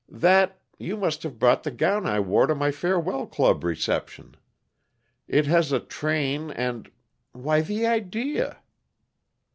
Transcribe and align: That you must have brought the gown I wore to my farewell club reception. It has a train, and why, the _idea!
That 0.09 0.59
you 0.79 0.97
must 0.97 1.21
have 1.21 1.37
brought 1.37 1.61
the 1.61 1.69
gown 1.69 2.07
I 2.07 2.19
wore 2.19 2.47
to 2.47 2.55
my 2.55 2.71
farewell 2.71 3.27
club 3.27 3.63
reception. 3.63 4.35
It 5.27 5.45
has 5.45 5.71
a 5.71 5.79
train, 5.79 6.49
and 6.49 6.89
why, 7.33 7.61
the 7.61 7.81
_idea! 7.81 8.57